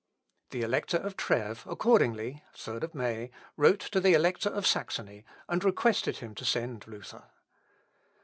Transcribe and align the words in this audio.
The 0.49 0.63
Elector 0.63 0.97
of 0.97 1.15
Trèves 1.15 1.63
accordingly 1.71 2.43
(3rd 2.55 2.95
May) 2.95 3.29
wrote 3.55 3.81
to 3.81 3.99
the 3.99 4.15
Elector 4.15 4.49
of 4.49 4.65
Saxony, 4.65 5.25
and 5.47 5.63
requested 5.63 6.17
him 6.17 6.33
to 6.33 6.43
send 6.43 6.87
Luther. 6.87 7.25